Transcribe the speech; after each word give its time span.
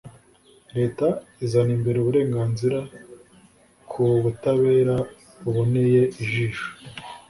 Leta 0.77 1.07
izana 1.45 1.71
imbere 1.77 1.97
uburenganzira 1.99 2.77
ku 3.91 4.03
butabera 4.23 4.95
buboneye 5.43 6.01
ijisho. 6.23 6.67